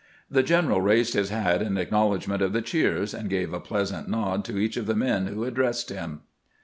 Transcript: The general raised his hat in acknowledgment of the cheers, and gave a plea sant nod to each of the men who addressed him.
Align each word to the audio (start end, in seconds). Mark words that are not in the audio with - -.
The 0.31 0.41
general 0.41 0.81
raised 0.81 1.13
his 1.13 1.29
hat 1.29 1.61
in 1.61 1.77
acknowledgment 1.77 2.41
of 2.41 2.53
the 2.53 2.63
cheers, 2.63 3.13
and 3.13 3.29
gave 3.29 3.53
a 3.53 3.59
plea 3.59 3.85
sant 3.85 4.09
nod 4.09 4.43
to 4.45 4.57
each 4.57 4.75
of 4.75 4.87
the 4.87 4.95
men 4.95 5.27
who 5.27 5.43
addressed 5.43 5.91
him. 5.91 6.21